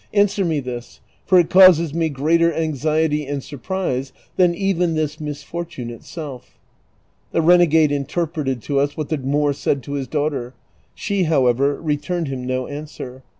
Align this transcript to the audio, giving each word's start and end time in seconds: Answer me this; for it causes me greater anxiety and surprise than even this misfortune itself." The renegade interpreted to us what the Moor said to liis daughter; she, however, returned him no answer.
Answer 0.15 0.43
me 0.43 0.59
this; 0.61 0.99
for 1.27 1.37
it 1.39 1.51
causes 1.51 1.93
me 1.93 2.09
greater 2.09 2.51
anxiety 2.51 3.27
and 3.27 3.43
surprise 3.43 4.11
than 4.35 4.55
even 4.55 4.95
this 4.95 5.19
misfortune 5.19 5.91
itself." 5.91 6.57
The 7.33 7.41
renegade 7.43 7.91
interpreted 7.91 8.63
to 8.63 8.79
us 8.79 8.97
what 8.97 9.09
the 9.09 9.19
Moor 9.19 9.53
said 9.53 9.83
to 9.83 9.91
liis 9.91 10.09
daughter; 10.09 10.55
she, 10.95 11.25
however, 11.25 11.79
returned 11.79 12.29
him 12.29 12.47
no 12.47 12.65
answer. 12.65 13.21